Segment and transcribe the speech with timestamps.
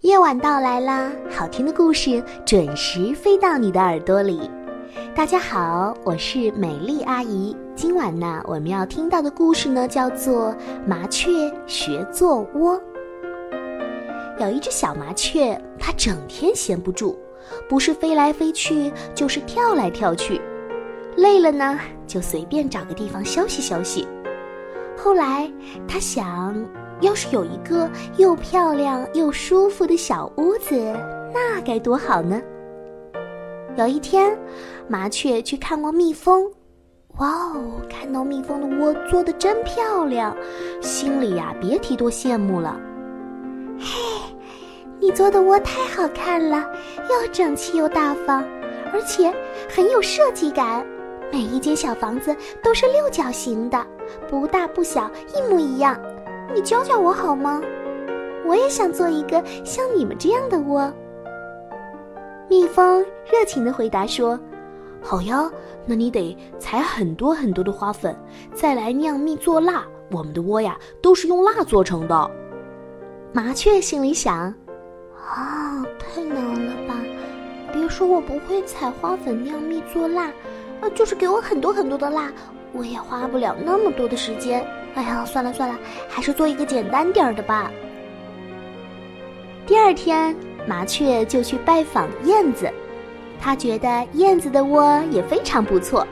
[0.00, 4.50] 夜晚到来啦，好听的故事准时飞到你的耳朵里。
[5.14, 7.54] 大家好，我是美丽阿姨。
[7.76, 10.52] 今晚呢，我们要听到的故事呢，叫做
[10.86, 11.30] 《麻雀
[11.66, 12.78] 学做窝》。
[14.40, 17.18] 有一只小麻雀，它整天闲不住，
[17.68, 20.40] 不是飞来飞去，就是跳来跳去。
[21.18, 24.08] 累了呢，就随便找个地方休息休息。
[25.02, 25.50] 后来，
[25.88, 26.54] 他想。
[27.00, 27.88] 要是有一个
[28.18, 30.76] 又漂亮又舒服的小屋子，
[31.32, 32.38] 那该多好呢！
[33.74, 34.38] 有一天，
[34.86, 36.44] 麻雀去看望蜜蜂，
[37.16, 40.36] 哇哦，看到蜜蜂的窝做的真漂亮，
[40.82, 42.78] 心里呀别提多羡慕了。
[43.78, 44.34] 嘿，
[45.00, 46.66] 你做的窝太好看了，
[47.08, 48.44] 又整齐又大方，
[48.92, 49.34] 而且
[49.74, 50.84] 很有设计感。
[51.32, 53.86] 每一间小房子都是六角形的，
[54.28, 55.98] 不大不小，一模一样。
[56.54, 57.60] 你教教我好吗？
[58.44, 60.92] 我也想做一个像你们这样的窝。
[62.48, 64.38] 蜜蜂热情地回答说
[65.00, 65.48] ：“好呀，
[65.86, 68.16] 那你得采很多很多的花粉，
[68.52, 69.84] 再来酿蜜做蜡。
[70.10, 72.30] 我们的窝呀，都是用蜡做成的。”
[73.32, 74.52] 麻雀心里想
[75.14, 76.96] ：“啊，太难了吧！
[77.72, 80.32] 别说我不会采花粉酿蜜做蜡，
[80.80, 82.32] 啊，就是给我很多很多的蜡，
[82.72, 85.78] 我也花不了那么多的时间。”哎呀，算了算了，
[86.08, 87.70] 还是做一个简单点儿的吧。
[89.66, 90.34] 第二天，
[90.66, 92.68] 麻雀就去拜访燕子，
[93.40, 96.04] 他觉得燕子的窝也非常不错。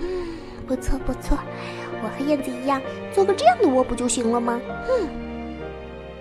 [0.00, 0.26] 嗯，
[0.66, 1.38] 不错不错，
[2.02, 4.60] 我和燕子一样，做个这样的窝不就行了吗？
[4.88, 5.06] 嗯，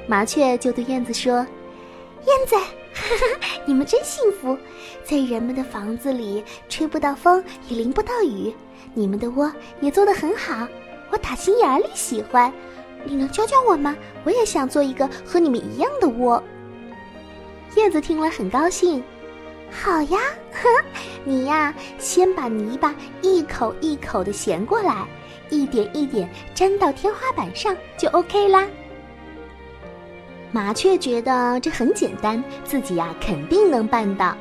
[0.05, 1.37] 麻雀就对燕子说
[2.27, 2.55] ：“燕子，
[3.65, 4.57] 你们真幸福，
[5.03, 8.53] 在人们的房子里吹不到风，也淋不到雨，
[8.93, 9.51] 你们的窝
[9.81, 10.67] 也做得很好。”
[11.11, 12.51] 我打心眼里喜欢，
[13.03, 13.95] 你能教教我吗？
[14.23, 16.43] 我也想做一个和你们一样的窝。
[17.75, 19.03] 燕子听了很高兴，
[19.69, 20.19] 好呀，
[21.23, 25.07] 你呀，先把泥巴一口一口的衔过来，
[25.49, 28.67] 一点一点粘到天花板上就 OK 啦。
[30.53, 34.37] 麻雀觉得这很简单，自己呀肯定能办到。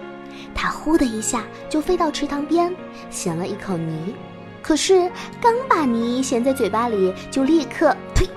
[0.54, 2.70] 它呼的一下就飞到池塘边，
[3.08, 4.14] 衔了一口泥。
[4.60, 8.28] 可是刚把泥衔在嘴巴里，就立刻呸！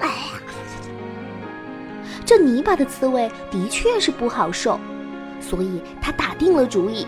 [0.00, 0.40] 哎呀，
[2.24, 4.80] 这泥巴的滋味的确是不好受，
[5.42, 7.06] 所以他打定了主意，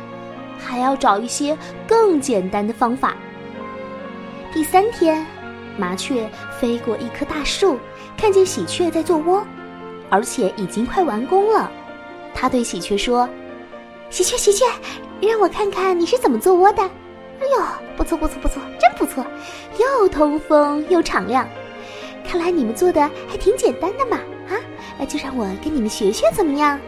[0.59, 1.57] 还要找一些
[1.89, 3.17] 更简单的方法。
[4.53, 5.27] 第三天，
[5.79, 6.31] 麻雀
[6.61, 7.79] 飞过一棵大树，
[8.21, 9.43] 看见喜鹊在做窝，
[10.11, 11.73] 而且已经快完工了。
[12.35, 13.27] 他对喜鹊说
[14.11, 14.67] ：“喜鹊，喜鹊，
[15.23, 16.83] 让我看看你是怎么做窝的。”
[17.41, 17.65] 哎呦，
[17.97, 19.25] 不错不错不错，真不错，
[19.79, 21.49] 又通风又敞亮。
[22.23, 24.19] 看来你们做的还挺简单的嘛，
[24.51, 24.61] 啊，
[24.99, 26.79] 那就让我跟你们学学怎么样？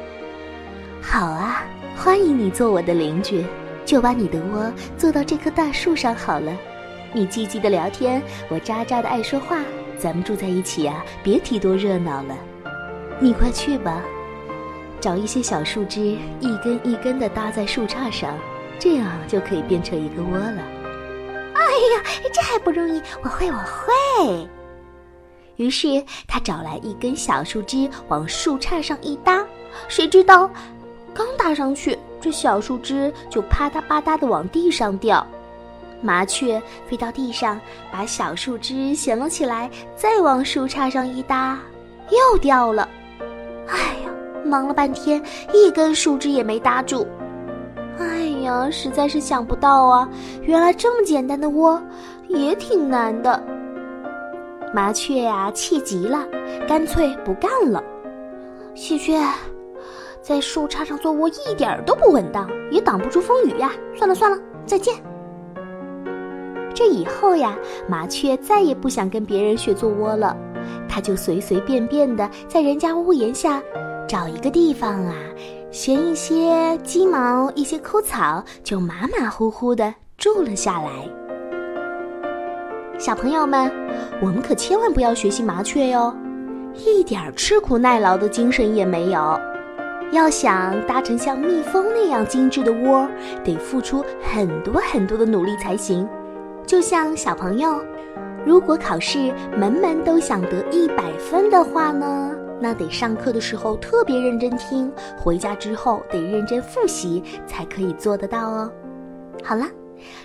[1.01, 1.65] 好啊，
[1.97, 3.43] 欢迎你做我的邻居，
[3.87, 6.53] 就把你的窝做到这棵大树上好了。
[7.15, 9.57] 你叽叽的聊天，我喳喳的爱说话，
[10.03, 12.37] 咱们住在一起啊，别提多热闹了。
[13.21, 14.03] 你快去吧，
[15.01, 18.37] 找一些小树枝，一根一根的搭在树杈上。
[18.81, 20.61] 这样就可以变成一个窝了。
[21.55, 21.63] 哎
[21.95, 22.03] 呀，
[22.35, 23.01] 这还不容易？
[23.23, 24.49] 我会，我会。
[25.55, 29.47] 于是他找来一根小树枝，往树杈上一搭，
[29.87, 30.51] 谁知道，
[31.15, 35.25] 刚搭上去，这小树枝就啪嗒啪嗒的往地上掉。
[36.03, 37.59] 麻雀飞到地上，
[37.91, 41.59] 把小树枝衔了起来，再往树杈上一搭，
[42.11, 42.89] 又掉了。
[43.69, 44.11] 哎呀，
[44.45, 45.23] 忙了半天，
[45.55, 47.07] 一根树枝也没搭住。
[47.99, 50.09] 哎呀，实在是想不到啊！
[50.43, 51.81] 原来这么简单的窝，
[52.27, 53.41] 也挺难的。
[54.75, 56.27] 麻雀呀，气急了，
[56.67, 57.83] 干脆不干了。
[58.75, 59.23] 喜鹊，
[60.21, 63.71] 在树杈上做窝一点都不稳当，也挡不住风雨呀。
[63.95, 64.95] 算了算了，再见。
[66.73, 67.57] 这以后呀，
[67.89, 70.37] 麻雀再也不想跟别人学做窝了，
[70.89, 73.63] 它就随随便便的在人家屋檐下
[74.09, 75.15] 找一个地方啊。
[75.71, 80.91] 衔一些鸡毛，一些枯草，就马马虎虎的住了下来。
[82.99, 83.73] 小朋友们，
[84.21, 86.15] 我们可千万不要学习麻雀哟，
[86.75, 89.41] 一点吃苦耐劳的精神也没有。
[90.13, 93.09] 要想搭成像蜜蜂那样精致的窝，
[93.43, 96.07] 得付出很多很多的努力才行。
[96.67, 97.81] 就像小朋友，
[98.47, 102.35] 如果考试门门都想得一百分的话呢？
[102.61, 108.73] 那得上课的时候特别认真听，回家之后得认真复习，才可以做得到哦。
[109.43, 109.67] 好了，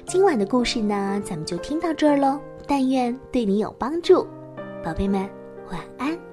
[0.05, 2.39] 今晚的故事呢，咱们就听到这儿喽。
[2.67, 4.27] 但愿对你有帮助，
[4.83, 5.27] 宝贝们，
[5.71, 6.26] 晚安。